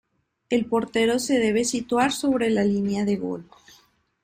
El 0.49 0.65
portero 0.65 1.19
se 1.19 1.37
debe 1.37 1.63
situar 1.63 2.11
sobre 2.11 2.49
la 2.49 2.63
línea 2.63 3.05
de 3.05 3.17
gol. 3.17 3.47